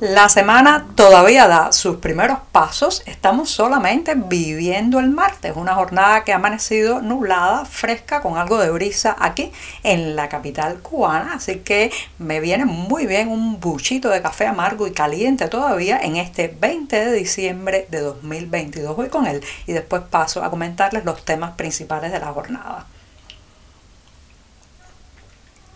La 0.00 0.30
semana 0.30 0.86
todavía 0.94 1.46
da 1.46 1.72
sus 1.72 1.96
primeros 1.96 2.38
pasos, 2.52 3.02
estamos 3.04 3.50
solamente 3.50 4.14
viviendo 4.14 4.98
el 4.98 5.10
martes, 5.10 5.52
una 5.56 5.74
jornada 5.74 6.24
que 6.24 6.32
ha 6.32 6.36
amanecido 6.36 7.02
nublada, 7.02 7.66
fresca, 7.66 8.22
con 8.22 8.38
algo 8.38 8.56
de 8.56 8.70
brisa 8.70 9.14
aquí 9.18 9.52
en 9.82 10.16
la 10.16 10.30
capital 10.30 10.78
cubana, 10.80 11.34
así 11.34 11.56
que 11.56 11.92
me 12.18 12.40
viene 12.40 12.64
muy 12.64 13.06
bien 13.06 13.28
un 13.28 13.60
buchito 13.60 14.08
de 14.08 14.22
café 14.22 14.46
amargo 14.46 14.86
y 14.86 14.92
caliente 14.92 15.48
todavía 15.48 16.00
en 16.00 16.16
este 16.16 16.48
20 16.48 17.04
de 17.04 17.12
diciembre 17.12 17.86
de 17.90 18.00
2022. 18.00 18.96
Voy 18.96 19.10
con 19.10 19.26
él 19.26 19.44
y 19.66 19.74
después 19.74 20.00
paso 20.08 20.42
a 20.42 20.48
comentarles 20.48 21.04
los 21.04 21.26
temas 21.26 21.56
principales 21.56 22.10
de 22.10 22.20
la 22.20 22.32
jornada. 22.32 22.86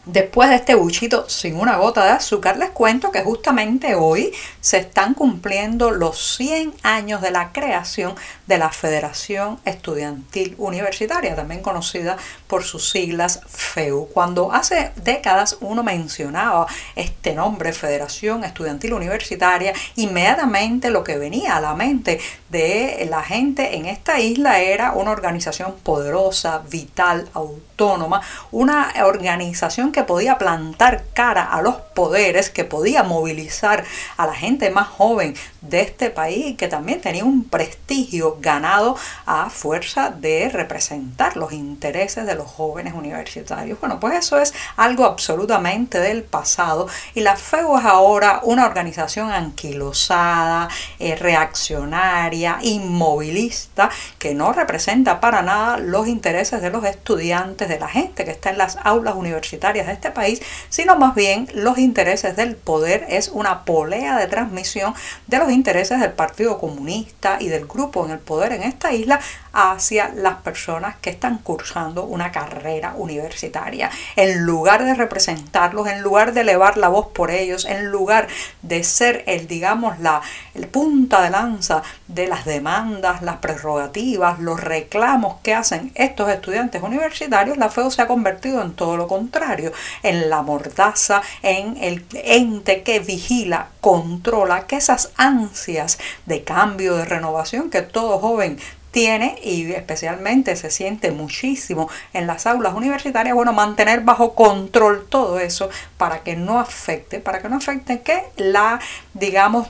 Después 0.07 0.51
de 0.51 0.57
este 0.57 0.75
buchito 0.75 1.31
sin 1.31 1.57
una 1.57 1.79
gota 1.79 2.05
de 2.05 2.11
azúcar, 2.11 2.59
les 2.59 2.69
cuento 2.69 3.11
que 3.11 3.23
justamente 3.23 3.95
hoy 3.95 4.35
se 4.61 4.77
están 4.77 5.15
cumpliendo 5.15 5.91
los 5.93 6.37
100 6.37 6.75
años 6.83 7.23
de 7.23 7.31
la 7.31 7.53
creación 7.53 8.15
de 8.47 8.59
la 8.59 8.69
Federación 8.69 9.59
Estudiantil 9.65 10.57
Universitaria, 10.59 11.35
también 11.35 11.63
conocida 11.63 12.19
por 12.49 12.65
sus 12.65 12.91
siglas 12.91 13.41
FEU. 13.49 14.07
Cuando 14.13 14.53
hace 14.53 14.93
décadas 14.97 15.57
uno 15.63 15.83
mencionaba 15.83 16.67
este 16.97 17.35
nombre, 17.35 17.73
Federación 17.73 18.45
Estudiantil 18.45 18.93
Universitaria, 18.93 19.73
inmediatamente 19.97 20.91
lo 20.91 21.03
que 21.03 21.17
venía 21.17 21.57
a 21.57 21.63
la 21.63 21.75
mente 21.75 22.21
de 22.51 23.07
la 23.09 23.23
gente 23.23 23.77
en 23.77 23.87
esta 23.87 24.21
isla 24.21 24.61
era 24.61 24.93
una 24.93 25.13
organización 25.13 25.77
poderosa, 25.83 26.63
vital, 26.69 27.27
autónoma, 27.33 28.21
una 28.53 28.93
organización 29.03 29.94
que 29.95 30.03
podía 30.03 30.37
plantar 30.39 31.05
cara 31.15 31.45
a 31.45 31.63
los 31.63 31.77
poderes, 31.95 32.51
que 32.51 32.65
podía 32.65 33.05
movilizar 33.05 33.85
a 34.17 34.27
la 34.27 34.35
gente 34.35 34.69
más 34.71 34.89
joven 34.89 35.35
de 35.61 35.81
este 35.81 36.11
país 36.11 36.47
y 36.47 36.55
que 36.57 36.69
también 36.69 37.01
tenía 37.01 37.25
un 37.25 37.45
prestigio 37.45 38.39
ganado 38.41 38.97
a 39.25 39.49
fuerza 39.51 40.11
de 40.11 40.51
representar 40.53 41.37
los 41.37 41.53
intereses 41.53 42.27
de 42.27 42.35
los 42.35 42.49
jóvenes 42.49 42.95
universitarios. 42.95 43.79
Bueno, 43.81 44.01
pues 44.01 44.15
eso 44.15 44.39
es 44.39 44.53
algo 44.77 45.05
absolutamente 45.05 46.01
del 46.01 46.25
pasado 46.25 46.89
y 47.15 47.21
la 47.21 47.37
FEU 47.37 47.79
es 47.79 47.85
ahora 47.85 48.41
una 48.43 48.67
organización 48.67 49.31
anquilosada, 49.31 50.69
eh, 50.99 51.15
reaccionaria, 51.15 52.59
inmovilista, 52.63 53.91
que 54.19 54.35
no 54.35 54.53
representa 54.53 55.21
para 55.21 55.43
nada 55.43 55.79
los 55.79 56.09
intereses 56.09 56.61
de 56.61 56.71
los 56.71 56.85
estudiantes, 56.85 57.69
de 57.69 57.79
la 57.79 57.89
gente 57.89 58.25
que 58.25 58.33
está 58.33 58.51
en 58.51 58.59
las 58.59 58.77
aulas 58.83 59.15
universitarias 59.15 59.84
de 59.87 59.93
este 59.93 60.11
país, 60.11 60.41
sino 60.69 60.97
más 60.97 61.15
bien 61.15 61.49
los 61.55 61.79
intereses 61.79 62.37
del 62.37 62.57
poder. 62.57 63.07
Es 63.09 63.29
una 63.29 63.65
polea 63.65 64.19
de 64.19 64.27
transmisión 64.27 64.95
de 65.27 65.39
los 65.39 65.51
intereses 65.51 66.01
del 66.01 66.13
Partido 66.13 66.59
Comunista 66.59 67.39
y 67.41 67.49
del 67.49 67.67
grupo 67.67 68.05
en 68.05 68.13
el 68.13 68.19
poder 68.19 68.53
en 68.53 68.63
esta 68.63 68.93
isla 68.93 69.21
hacia 69.53 70.09
las 70.15 70.37
personas 70.37 70.97
que 70.97 71.11
están 71.11 71.39
cursando 71.39 72.05
una 72.05 72.33
carrera 72.33 72.95
universitaria. 72.97 73.91
En 74.17 74.45
lugar 74.45 74.85
de 74.85 74.95
representarlos, 74.95 75.87
en 75.87 76.03
lugar 76.03 76.33
de 76.33 76.41
elevar 76.41 76.77
la 76.77 76.89
voz 76.89 77.09
por 77.13 77.31
ellos, 77.31 77.65
en 77.65 77.87
lugar 77.87 78.27
de 78.63 78.83
ser 78.83 79.23
el, 79.27 79.47
digamos, 79.47 79.99
la 80.01 80.21
el 80.55 80.67
punta 80.69 81.23
de 81.23 81.31
lanza 81.31 81.83
de 82.09 82.27
las 82.27 82.45
demandas, 82.45 83.23
las 83.23 83.37
prerrogativas, 83.37 84.39
los 84.41 84.61
reclamos 84.61 85.37
que 85.43 85.55
hacen 85.55 85.93
estos 85.95 86.29
estudiantes 86.31 86.83
universitarios, 86.83 87.57
la 87.57 87.71
FEO 87.71 87.91
se 87.91 88.03
ha 88.03 88.07
convertido 88.07 88.63
en 88.63 88.73
todo 88.75 88.97
lo 88.97 89.07
contrario, 89.07 89.73
en 90.03 90.31
la 90.31 90.43
mordaza, 90.43 91.23
en 91.43 91.77
el 91.83 92.05
ente 92.13 92.83
que 92.83 93.01
vigila, 93.01 93.69
controla 93.81 94.67
que 94.67 94.77
esas 94.77 95.11
ansias 95.17 95.99
de 96.27 96.45
cambio, 96.45 96.97
de 96.97 97.05
renovación 97.05 97.71
que 97.71 97.83
todo 97.83 98.19
joven 98.19 98.59
tiene 98.95 99.37
y 99.43 99.73
especialmente 99.73 100.55
se 100.55 100.71
siente 100.71 101.11
muchísimo 101.11 101.91
en 102.13 102.29
las 102.29 102.47
aulas 102.47 102.75
universitarias, 102.75 103.35
bueno, 103.35 103.53
mantener 103.53 104.03
bajo 104.03 104.37
control 104.37 105.07
todo 105.09 105.41
eso 105.41 105.69
para 105.97 106.23
que 106.23 106.37
no 106.37 106.61
afecte, 106.61 107.19
para 107.19 107.43
que 107.43 107.49
no 107.49 107.57
afecte 107.57 108.03
que 108.03 108.23
la, 108.37 108.79
digamos, 109.13 109.67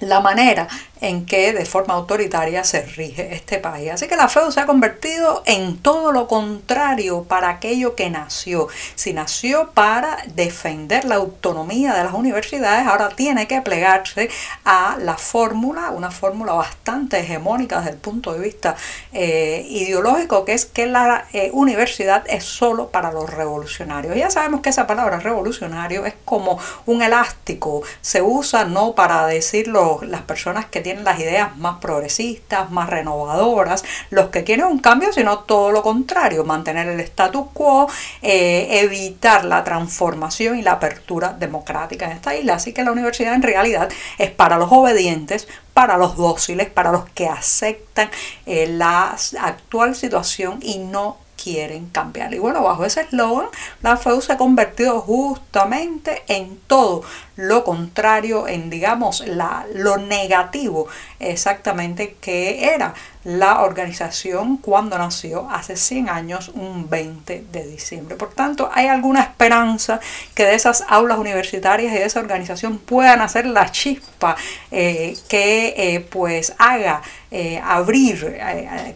la 0.00 0.20
manera 0.20 0.68
en 1.00 1.26
que 1.26 1.52
de 1.52 1.64
forma 1.64 1.94
autoritaria 1.94 2.64
se 2.64 2.82
rige 2.82 3.34
este 3.34 3.58
país. 3.58 3.92
Así 3.92 4.08
que 4.08 4.16
la 4.16 4.28
FEU 4.28 4.50
se 4.50 4.60
ha 4.60 4.66
convertido 4.66 5.42
en 5.46 5.78
todo 5.78 6.12
lo 6.12 6.26
contrario 6.26 7.24
para 7.24 7.48
aquello 7.50 7.94
que 7.94 8.10
nació. 8.10 8.68
Si 8.94 9.12
nació 9.12 9.70
para 9.70 10.18
defender 10.34 11.04
la 11.04 11.16
autonomía 11.16 11.94
de 11.94 12.04
las 12.04 12.14
universidades, 12.14 12.86
ahora 12.86 13.10
tiene 13.10 13.46
que 13.46 13.62
plegarse 13.62 14.28
a 14.64 14.96
la 15.00 15.16
fórmula, 15.16 15.90
una 15.90 16.10
fórmula 16.10 16.52
bastante 16.54 17.20
hegemónica 17.20 17.78
desde 17.78 17.92
el 17.92 17.98
punto 17.98 18.32
de 18.32 18.40
vista 18.40 18.76
eh, 19.12 19.64
ideológico, 19.68 20.44
que 20.44 20.52
es 20.52 20.66
que 20.66 20.86
la 20.86 21.26
eh, 21.32 21.50
universidad 21.52 22.24
es 22.28 22.44
solo 22.44 22.88
para 22.88 23.12
los 23.12 23.30
revolucionarios. 23.30 24.16
Ya 24.16 24.30
sabemos 24.30 24.60
que 24.60 24.70
esa 24.70 24.86
palabra 24.86 25.20
revolucionario 25.20 26.06
es 26.06 26.14
como 26.24 26.58
un 26.86 27.02
elástico, 27.02 27.82
se 28.00 28.22
usa 28.22 28.64
no 28.64 28.94
para 28.94 29.26
decirlo 29.26 29.87
las 30.02 30.22
personas 30.22 30.66
que 30.66 30.80
tienen 30.80 31.04
las 31.04 31.18
ideas 31.18 31.56
más 31.56 31.78
progresistas, 31.78 32.70
más 32.70 32.88
renovadoras, 32.88 33.84
los 34.10 34.28
que 34.28 34.44
quieren 34.44 34.66
un 34.66 34.78
cambio, 34.78 35.12
sino 35.12 35.40
todo 35.40 35.70
lo 35.70 35.82
contrario, 35.82 36.44
mantener 36.44 36.88
el 36.88 37.00
status 37.00 37.46
quo, 37.52 37.88
eh, 38.22 38.80
evitar 38.82 39.44
la 39.44 39.64
transformación 39.64 40.58
y 40.58 40.62
la 40.62 40.72
apertura 40.72 41.32
democrática 41.32 42.06
en 42.06 42.12
esta 42.12 42.36
isla. 42.36 42.54
Así 42.54 42.72
que 42.72 42.84
la 42.84 42.92
universidad 42.92 43.34
en 43.34 43.42
realidad 43.42 43.88
es 44.18 44.30
para 44.30 44.58
los 44.58 44.70
obedientes, 44.70 45.48
para 45.74 45.96
los 45.96 46.16
dóciles, 46.16 46.68
para 46.68 46.92
los 46.92 47.08
que 47.10 47.28
aceptan 47.28 48.10
eh, 48.46 48.66
la 48.66 49.16
actual 49.40 49.94
situación 49.94 50.58
y 50.62 50.78
no 50.78 51.18
quieren 51.42 51.88
cambiar. 51.88 52.34
Y 52.34 52.38
bueno, 52.38 52.62
bajo 52.62 52.84
ese 52.84 53.02
eslogan, 53.02 53.46
la 53.80 53.96
FEU 53.96 54.20
se 54.20 54.32
ha 54.32 54.36
convertido 54.36 55.00
justamente 55.00 56.22
en 56.26 56.58
todo 56.66 57.02
lo 57.38 57.62
contrario, 57.62 58.48
en 58.48 58.68
digamos 58.68 59.24
la, 59.24 59.64
lo 59.72 59.96
negativo 59.96 60.88
exactamente 61.20 62.16
que 62.20 62.74
era 62.74 62.94
la 63.22 63.60
organización 63.60 64.56
cuando 64.56 64.98
nació 64.98 65.48
hace 65.48 65.76
100 65.76 66.08
años, 66.08 66.48
un 66.48 66.90
20 66.90 67.44
de 67.52 67.66
diciembre. 67.66 68.16
Por 68.16 68.30
tanto, 68.30 68.68
hay 68.74 68.88
alguna 68.88 69.20
esperanza 69.20 70.00
que 70.34 70.46
de 70.46 70.56
esas 70.56 70.84
aulas 70.88 71.18
universitarias 71.18 71.92
y 71.92 71.98
de 71.98 72.06
esa 72.06 72.18
organización 72.18 72.78
puedan 72.78 73.20
hacer 73.20 73.46
la 73.46 73.70
chispa 73.70 74.34
eh, 74.72 75.16
que 75.28 75.74
eh, 75.76 76.00
pues 76.00 76.54
haga 76.58 77.02
eh, 77.30 77.60
abrir 77.62 78.40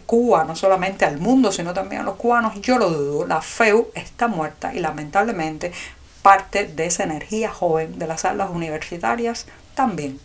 Cuba 0.05 0.43
no 0.43 0.57
solamente 0.57 1.05
al 1.05 1.17
mundo, 1.17 1.49
sino 1.53 1.73
también 1.73 2.01
a 2.01 2.03
los 2.03 2.15
cubanos. 2.15 2.59
Yo 2.59 2.77
lo 2.77 2.89
dudo, 2.89 3.25
la 3.25 3.41
FEU 3.41 3.87
está 3.93 4.27
muerta 4.27 4.73
y 4.73 4.79
lamentablemente 4.79 5.71
parte 6.23 6.65
de 6.65 6.87
esa 6.87 7.03
energía 7.03 7.51
joven 7.51 7.99
de 7.99 8.07
las 8.07 8.25
aulas 8.25 8.49
universitarias 8.49 9.45
también. 9.75 10.19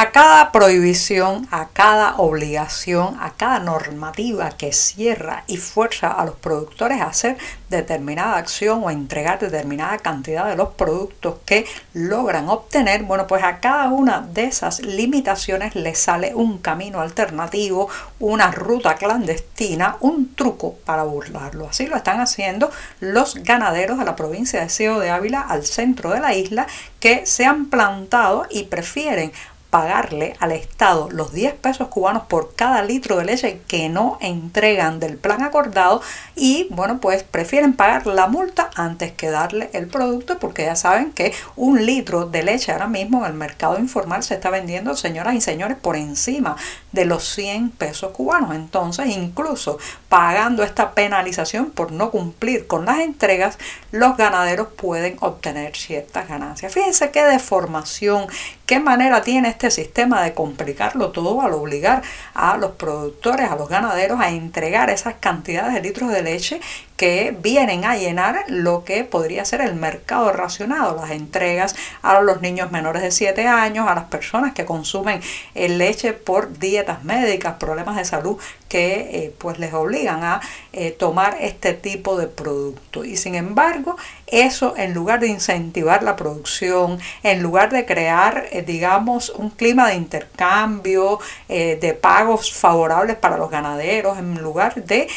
A 0.00 0.12
cada 0.12 0.50
prohibición, 0.50 1.46
a 1.50 1.68
cada 1.68 2.16
obligación, 2.16 3.18
a 3.20 3.34
cada 3.34 3.58
normativa 3.58 4.48
que 4.48 4.72
cierra 4.72 5.44
y 5.46 5.58
fuerza 5.58 6.10
a 6.10 6.24
los 6.24 6.36
productores 6.36 7.02
a 7.02 7.08
hacer 7.08 7.36
determinada 7.68 8.38
acción 8.38 8.82
o 8.82 8.88
entregar 8.90 9.38
determinada 9.38 9.98
cantidad 9.98 10.46
de 10.46 10.56
los 10.56 10.70
productos 10.70 11.40
que 11.44 11.66
logran 11.92 12.48
obtener, 12.48 13.02
bueno, 13.02 13.26
pues 13.26 13.44
a 13.44 13.60
cada 13.60 13.90
una 13.90 14.22
de 14.22 14.44
esas 14.44 14.80
limitaciones 14.80 15.74
le 15.74 15.94
sale 15.94 16.34
un 16.34 16.56
camino 16.56 17.02
alternativo, 17.02 17.90
una 18.20 18.50
ruta 18.52 18.94
clandestina, 18.94 19.98
un 20.00 20.34
truco 20.34 20.76
para 20.86 21.02
burlarlo. 21.02 21.68
Así 21.68 21.86
lo 21.86 21.96
están 21.96 22.20
haciendo 22.20 22.70
los 23.00 23.34
ganaderos 23.34 23.98
de 23.98 24.06
la 24.06 24.16
provincia 24.16 24.62
de 24.62 24.70
Ciego 24.70 24.98
de 24.98 25.10
Ávila 25.10 25.42
al 25.42 25.66
centro 25.66 26.08
de 26.12 26.20
la 26.20 26.32
isla 26.32 26.66
que 27.00 27.26
se 27.26 27.44
han 27.44 27.66
plantado 27.66 28.46
y 28.48 28.64
prefieren 28.64 29.32
pagarle 29.70 30.34
al 30.40 30.52
Estado 30.52 31.08
los 31.10 31.32
10 31.32 31.54
pesos 31.54 31.88
cubanos 31.88 32.24
por 32.24 32.54
cada 32.54 32.82
litro 32.82 33.16
de 33.16 33.24
leche 33.24 33.60
que 33.68 33.88
no 33.88 34.18
entregan 34.20 35.00
del 35.00 35.16
plan 35.16 35.42
acordado 35.42 36.02
y 36.34 36.66
bueno 36.70 37.00
pues 37.00 37.22
prefieren 37.22 37.74
pagar 37.74 38.06
la 38.06 38.26
multa 38.26 38.70
antes 38.74 39.12
que 39.12 39.30
darle 39.30 39.70
el 39.72 39.86
producto 39.86 40.38
porque 40.38 40.64
ya 40.64 40.76
saben 40.76 41.12
que 41.12 41.32
un 41.56 41.86
litro 41.86 42.26
de 42.26 42.42
leche 42.42 42.72
ahora 42.72 42.88
mismo 42.88 43.20
en 43.20 43.26
el 43.26 43.34
mercado 43.34 43.78
informal 43.78 44.22
se 44.22 44.34
está 44.34 44.50
vendiendo 44.50 44.96
señoras 44.96 45.34
y 45.34 45.40
señores 45.40 45.76
por 45.76 45.96
encima 45.96 46.56
de 46.92 47.04
los 47.04 47.24
100 47.34 47.70
pesos 47.70 48.10
cubanos. 48.12 48.54
Entonces 48.54 49.06
incluso 49.08 49.78
pagando 50.08 50.64
esta 50.64 50.92
penalización 50.92 51.70
por 51.70 51.92
no 51.92 52.10
cumplir 52.10 52.66
con 52.66 52.84
las 52.84 52.98
entregas 52.98 53.58
los 53.92 54.16
ganaderos 54.16 54.68
pueden 54.76 55.16
obtener 55.20 55.76
ciertas 55.76 56.28
ganancias. 56.28 56.72
Fíjense 56.72 57.10
qué 57.10 57.22
deformación 57.22 58.26
¿Qué 58.70 58.78
manera 58.78 59.20
tiene 59.22 59.48
este 59.48 59.68
sistema 59.68 60.22
de 60.22 60.32
complicarlo 60.32 61.10
todo 61.10 61.40
al 61.42 61.54
obligar 61.54 62.02
a 62.34 62.56
los 62.56 62.70
productores, 62.70 63.50
a 63.50 63.56
los 63.56 63.68
ganaderos 63.68 64.20
a 64.20 64.30
entregar 64.30 64.90
esas 64.90 65.14
cantidades 65.14 65.74
de 65.74 65.82
litros 65.82 66.12
de 66.12 66.22
leche 66.22 66.60
que 67.00 67.34
vienen 67.40 67.86
a 67.86 67.96
llenar 67.96 68.44
lo 68.48 68.84
que 68.84 69.04
podría 69.04 69.46
ser 69.46 69.62
el 69.62 69.74
mercado 69.74 70.32
racionado, 70.32 70.96
las 70.96 71.12
entregas 71.12 71.74
a 72.02 72.20
los 72.20 72.42
niños 72.42 72.70
menores 72.72 73.00
de 73.00 73.10
7 73.10 73.46
años, 73.46 73.88
a 73.88 73.94
las 73.94 74.04
personas 74.04 74.52
que 74.52 74.66
consumen 74.66 75.22
leche 75.54 76.12
por 76.12 76.58
dietas 76.58 77.02
médicas, 77.02 77.54
problemas 77.58 77.96
de 77.96 78.04
salud 78.04 78.36
que 78.70 79.24
eh, 79.24 79.34
pues 79.36 79.58
les 79.58 79.74
obligan 79.74 80.22
a 80.22 80.40
eh, 80.72 80.92
tomar 80.92 81.36
este 81.40 81.74
tipo 81.74 82.16
de 82.16 82.28
producto. 82.28 83.04
Y 83.04 83.16
sin 83.16 83.34
embargo, 83.34 83.96
eso 84.28 84.74
en 84.76 84.94
lugar 84.94 85.18
de 85.20 85.26
incentivar 85.26 86.04
la 86.04 86.14
producción, 86.14 87.00
en 87.24 87.42
lugar 87.42 87.70
de 87.70 87.84
crear, 87.84 88.46
eh, 88.52 88.62
digamos, 88.62 89.30
un 89.30 89.50
clima 89.50 89.88
de 89.88 89.96
intercambio, 89.96 91.18
de 91.48 91.98
pagos 92.00 92.52
favorables 92.52 93.16
para 93.16 93.36
los 93.36 93.50
ganaderos, 93.50 94.18
en 94.18 94.40
lugar 94.40 94.84
de 94.84 95.08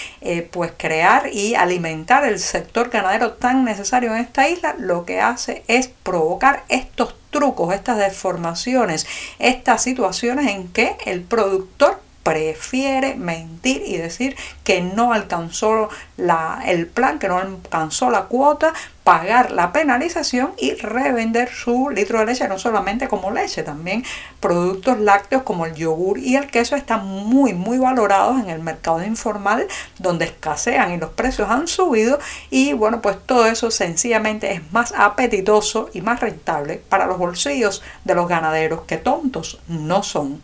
pues 0.52 0.72
crear 0.76 1.30
y 1.32 1.54
alimentar 1.54 1.73
el 1.76 2.40
sector 2.40 2.90
ganadero 2.90 3.34
tan 3.34 3.64
necesario 3.66 4.14
en 4.14 4.22
esta 4.22 4.48
isla, 4.48 4.76
lo 4.78 5.06
que 5.06 5.22
hace 5.22 5.64
es 5.68 5.88
provocar 5.88 6.64
estos 6.70 7.16
trucos, 7.30 7.74
estas 7.74 7.98
deformaciones, 7.98 9.08
estas 9.40 9.82
situaciones 9.82 10.48
en 10.48 10.68
que 10.68 10.98
el 11.06 11.22
productor 11.22 12.02
prefiere 12.24 13.16
mentir 13.16 13.84
y 13.86 13.98
decir 13.98 14.36
que 14.64 14.82
no 14.82 15.14
alcanzó 15.14 15.90
el 16.66 16.88
plan, 16.88 17.20
que 17.20 17.28
no 17.28 17.38
alcanzó 17.38 18.10
la 18.10 18.24
cuota, 18.24 18.74
pagar 19.04 19.52
la 19.52 19.72
penalización 19.72 20.54
y 20.58 20.74
revender 20.76 21.50
su 21.50 21.90
litro 21.90 22.20
de 22.20 22.26
leche, 22.26 22.48
no 22.48 22.58
solamente 22.58 23.08
como 23.08 23.32
leche, 23.32 23.64
también 23.64 24.04
productos 24.40 25.00
lácteos 25.00 25.44
como 25.44 25.66
el 25.66 25.76
yogur 25.76 26.18
y 26.18 26.36
el 26.36 26.48
queso 26.48 26.76
están 26.76 27.06
muy, 27.06 27.54
muy 27.54 27.78
valorados 27.78 28.40
en 28.40 28.50
el 28.50 28.62
mercado 28.62 29.04
informal, 29.04 29.68
donde 30.00 30.26
escasean 30.26 30.94
y 30.94 30.98
los 30.98 31.12
precios 31.12 31.50
han 31.50 31.68
subido 31.68 32.20
y 32.50 32.74
bueno, 32.74 33.02
pues 33.02 33.18
todo 33.26 33.46
eso 33.46 33.72
sencillamente 33.72 34.54
es 34.54 34.72
más 34.72 34.94
apetitoso 34.96 35.90
y 35.94 36.02
más 36.02 36.20
rentable 36.20 36.82
para 36.90 37.06
los 37.06 37.18
bolsillos 37.18 37.84
de 38.06 38.16
los 38.16 38.28
ganaderos 38.28 38.84
que 38.84 38.98
tontos 38.98 39.60
no 39.68 40.04
son. 40.04 40.42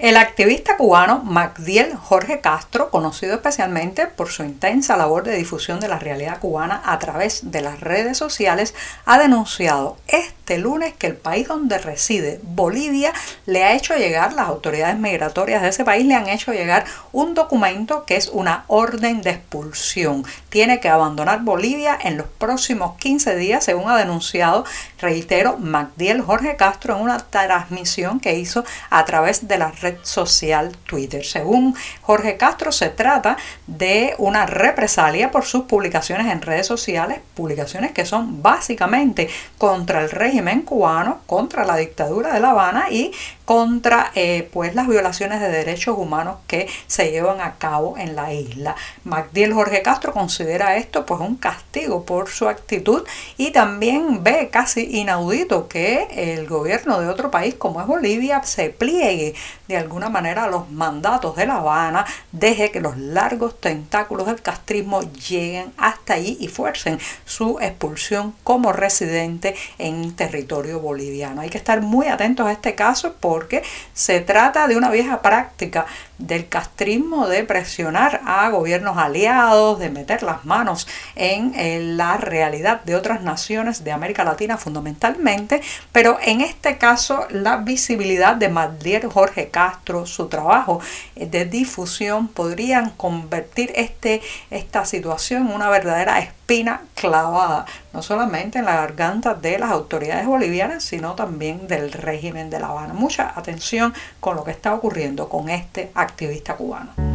El 0.00 0.16
activista 0.16 0.78
cubano 0.78 1.18
Magdiel 1.22 1.94
Jorge 1.94 2.40
Castro, 2.40 2.88
conocido 2.88 3.34
especialmente 3.34 4.06
por 4.06 4.30
su 4.30 4.42
intensa 4.42 4.96
labor 4.96 5.24
de 5.24 5.36
difusión 5.36 5.78
de 5.78 5.88
la 5.88 5.98
realidad 5.98 6.38
cubana 6.38 6.80
a 6.86 6.98
través 6.98 7.50
de 7.50 7.60
las 7.60 7.80
redes 7.80 8.16
sociales, 8.16 8.74
ha 9.04 9.18
denunciado 9.18 9.98
este 10.06 10.56
lunes 10.56 10.94
que 10.94 11.06
el 11.06 11.16
país 11.16 11.48
donde 11.48 11.76
reside, 11.76 12.40
Bolivia, 12.42 13.12
le 13.44 13.62
ha 13.62 13.74
hecho 13.74 13.94
llegar, 13.94 14.32
las 14.32 14.48
autoridades 14.48 14.98
migratorias 14.98 15.60
de 15.60 15.68
ese 15.68 15.84
país 15.84 16.06
le 16.06 16.14
han 16.14 16.30
hecho 16.30 16.54
llegar 16.54 16.86
un 17.12 17.34
documento 17.34 18.06
que 18.06 18.16
es 18.16 18.28
una 18.28 18.64
orden 18.68 19.20
de 19.20 19.32
expulsión. 19.32 20.24
Tiene 20.48 20.80
que 20.80 20.88
abandonar 20.88 21.42
Bolivia 21.42 21.98
en 22.02 22.16
los 22.16 22.26
próximos 22.26 22.96
15 22.96 23.36
días, 23.36 23.64
según 23.64 23.90
ha 23.90 23.98
denunciado, 23.98 24.64
reitero, 24.98 25.58
Magdiel 25.58 26.22
Jorge 26.22 26.56
Castro 26.56 26.96
en 26.96 27.02
una 27.02 27.18
transmisión 27.18 28.18
que 28.18 28.38
hizo 28.38 28.64
a 28.88 29.04
través 29.04 29.46
de 29.46 29.58
las 29.58 29.78
redes 29.82 29.89
social 30.02 30.76
Twitter. 30.86 31.24
Según 31.24 31.74
Jorge 32.02 32.36
Castro, 32.36 32.72
se 32.72 32.88
trata 32.88 33.36
de 33.66 34.14
una 34.18 34.46
represalia 34.46 35.30
por 35.30 35.44
sus 35.44 35.64
publicaciones 35.64 36.32
en 36.32 36.42
redes 36.42 36.66
sociales, 36.66 37.18
publicaciones 37.34 37.92
que 37.92 38.04
son 38.04 38.42
básicamente 38.42 39.28
contra 39.58 40.00
el 40.00 40.10
régimen 40.10 40.62
cubano, 40.62 41.20
contra 41.26 41.64
la 41.64 41.76
dictadura 41.76 42.32
de 42.32 42.40
La 42.40 42.50
Habana 42.50 42.90
y 42.90 43.12
contra 43.50 44.12
eh, 44.14 44.48
pues 44.52 44.76
las 44.76 44.86
violaciones 44.86 45.40
de 45.40 45.48
derechos 45.48 45.98
humanos 45.98 46.36
que 46.46 46.68
se 46.86 47.10
llevan 47.10 47.40
a 47.40 47.56
cabo 47.56 47.98
en 47.98 48.14
la 48.14 48.32
isla. 48.32 48.76
Magdiel 49.02 49.52
Jorge 49.52 49.82
Castro 49.82 50.12
considera 50.12 50.76
esto 50.76 51.04
pues 51.04 51.20
un 51.20 51.34
castigo 51.34 52.04
por 52.04 52.28
su 52.28 52.48
actitud 52.48 53.02
y 53.38 53.50
también 53.50 54.22
ve 54.22 54.50
casi 54.52 54.82
inaudito 55.00 55.66
que 55.66 56.06
el 56.12 56.46
gobierno 56.46 57.00
de 57.00 57.08
otro 57.08 57.32
país 57.32 57.56
como 57.56 57.80
es 57.80 57.88
Bolivia 57.88 58.40
se 58.44 58.70
pliegue 58.70 59.34
de 59.66 59.76
alguna 59.76 60.10
manera 60.10 60.44
a 60.44 60.48
los 60.48 60.70
mandatos 60.70 61.34
de 61.34 61.46
La 61.46 61.56
Habana, 61.56 62.04
deje 62.32 62.70
que 62.70 62.80
los 62.80 62.98
largos 62.98 63.60
tentáculos 63.60 64.26
del 64.26 64.42
castrismo 64.42 65.00
lleguen 65.28 65.72
hasta 65.76 66.14
allí 66.14 66.36
y 66.40 66.48
fuercen 66.48 66.98
su 67.24 67.58
expulsión 67.60 68.34
como 68.42 68.72
residente 68.72 69.54
en 69.78 70.14
territorio 70.14 70.80
boliviano. 70.80 71.40
Hay 71.40 71.50
que 71.50 71.58
estar 71.58 71.80
muy 71.82 72.08
atentos 72.08 72.46
a 72.46 72.52
este 72.52 72.74
caso 72.74 73.14
por 73.14 73.39
porque 73.40 73.62
se 73.94 74.20
trata 74.20 74.68
de 74.68 74.76
una 74.76 74.90
vieja 74.90 75.22
práctica 75.22 75.86
del 76.20 76.48
castrismo 76.48 77.26
de 77.26 77.44
presionar 77.44 78.20
a 78.24 78.48
gobiernos 78.50 78.98
aliados, 78.98 79.78
de 79.78 79.90
meter 79.90 80.22
las 80.22 80.44
manos 80.44 80.86
en, 81.16 81.50
la 81.96 82.16
realidad 82.16 82.82
de 82.84 82.94
otras 82.94 83.22
naciones 83.22 83.84
de 83.84 83.92
América 83.92 84.24
Latina 84.24 84.58
fundamentalmente, 84.58 85.62
pero 85.92 86.18
en 86.22 86.40
este 86.40 86.78
caso 86.78 87.26
la 87.30 87.56
visibilidad 87.58 88.36
de 88.36 88.48
Magdiel 88.48 89.06
Jorge 89.06 89.48
Castro, 89.48 90.06
su 90.06 90.28
trabajo 90.28 90.80
de 91.16 91.44
difusión 91.46 92.28
podrían 92.28 92.90
convertir 92.90 93.72
este, 93.74 94.20
esta 94.50 94.84
situación 94.84 95.48
en 95.48 95.54
una 95.54 95.70
verdadera 95.70 96.18
espina 96.18 96.82
clavada, 96.94 97.64
no 97.92 98.02
solamente 98.02 98.58
en 98.58 98.64
la 98.64 98.76
garganta 98.76 99.34
de 99.34 99.58
las 99.58 99.70
autoridades 99.70 100.26
bolivianas, 100.26 100.82
sino 100.82 101.14
también 101.14 101.66
del 101.68 101.92
régimen 101.92 102.50
de 102.50 102.58
La 102.58 102.68
Habana. 102.68 102.92
Mucha 102.92 103.32
atención 103.38 103.94
con 104.20 104.36
lo 104.36 104.44
que 104.44 104.50
está 104.50 104.74
ocurriendo 104.74 105.28
con 105.28 105.48
este 105.48 105.90
activista 106.10 106.54
cubano. 106.54 107.09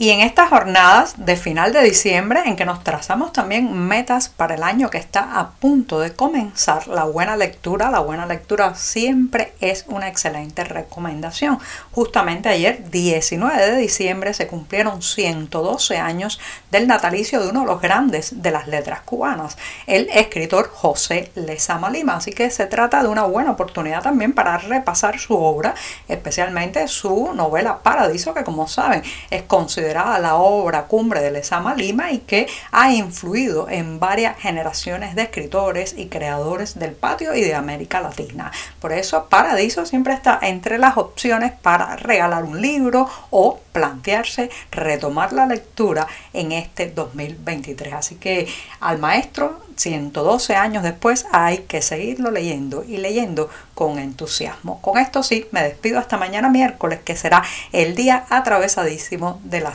Y 0.00 0.10
en 0.10 0.20
estas 0.20 0.50
jornadas 0.50 1.14
de 1.16 1.34
final 1.34 1.72
de 1.72 1.82
diciembre 1.82 2.42
en 2.46 2.54
que 2.54 2.64
nos 2.64 2.84
trazamos 2.84 3.32
también 3.32 3.72
metas 3.72 4.28
para 4.28 4.54
el 4.54 4.62
año 4.62 4.90
que 4.90 4.98
está 4.98 5.40
a 5.40 5.50
punto 5.50 5.98
de 5.98 6.14
comenzar, 6.14 6.86
la 6.86 7.02
buena 7.02 7.36
lectura, 7.36 7.90
la 7.90 7.98
buena 7.98 8.24
lectura 8.24 8.76
siempre 8.76 9.54
es 9.60 9.86
una 9.88 10.06
excelente 10.06 10.62
recomendación. 10.62 11.58
Justamente 11.90 12.48
ayer, 12.48 12.88
19 12.92 13.72
de 13.72 13.76
diciembre, 13.76 14.34
se 14.34 14.46
cumplieron 14.46 15.02
112 15.02 15.96
años 15.96 16.38
del 16.70 16.86
natalicio 16.86 17.42
de 17.42 17.48
uno 17.48 17.62
de 17.62 17.66
los 17.66 17.80
grandes 17.82 18.40
de 18.40 18.52
las 18.52 18.68
letras 18.68 19.00
cubanas, 19.00 19.58
el 19.88 20.08
escritor 20.10 20.70
José 20.72 21.32
Lezama 21.34 21.90
Lima. 21.90 22.14
Así 22.14 22.30
que 22.30 22.52
se 22.52 22.66
trata 22.66 23.02
de 23.02 23.08
una 23.08 23.24
buena 23.24 23.50
oportunidad 23.50 24.04
también 24.04 24.32
para 24.32 24.58
repasar 24.58 25.18
su 25.18 25.34
obra, 25.34 25.74
especialmente 26.06 26.86
su 26.86 27.32
novela 27.34 27.80
Paradiso, 27.82 28.32
que 28.32 28.44
como 28.44 28.68
saben 28.68 29.02
es 29.28 29.42
considerada 29.42 29.87
la 29.94 30.36
obra 30.36 30.84
cumbre 30.84 31.20
de 31.20 31.30
Lezama 31.30 31.74
Lima 31.74 32.12
y 32.12 32.18
que 32.18 32.46
ha 32.72 32.92
influido 32.92 33.68
en 33.68 34.00
varias 34.00 34.38
generaciones 34.38 35.14
de 35.14 35.22
escritores 35.22 35.94
y 35.96 36.06
creadores 36.06 36.78
del 36.78 36.92
patio 36.92 37.34
y 37.34 37.42
de 37.42 37.54
América 37.54 38.00
Latina. 38.00 38.52
Por 38.80 38.92
eso 38.92 39.26
Paradiso 39.28 39.86
siempre 39.86 40.14
está 40.14 40.38
entre 40.42 40.78
las 40.78 40.96
opciones 40.96 41.52
para 41.52 41.96
regalar 41.96 42.44
un 42.44 42.60
libro 42.60 43.08
o 43.30 43.60
plantearse 43.72 44.50
retomar 44.70 45.32
la 45.32 45.46
lectura 45.46 46.06
en 46.32 46.52
este 46.52 46.90
2023. 46.90 47.94
Así 47.94 48.16
que 48.16 48.48
al 48.80 48.98
maestro 48.98 49.60
112 49.76 50.56
años 50.56 50.82
después 50.82 51.26
hay 51.32 51.58
que 51.58 51.82
seguirlo 51.82 52.30
leyendo 52.30 52.84
y 52.84 52.96
leyendo 52.96 53.48
con 53.74 53.98
entusiasmo. 53.98 54.80
Con 54.82 54.98
esto 54.98 55.22
sí, 55.22 55.46
me 55.52 55.62
despido 55.62 56.00
hasta 56.00 56.16
mañana 56.16 56.48
miércoles, 56.48 57.00
que 57.04 57.16
será 57.16 57.44
el 57.72 57.94
día 57.94 58.26
atravesadísimo 58.28 59.40
de 59.44 59.60
la 59.60 59.74